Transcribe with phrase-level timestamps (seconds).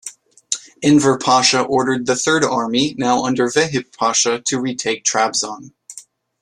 [0.81, 5.73] Enver Pasha ordered the Third Army, now under Vehip Pasha, to retake Trabzon.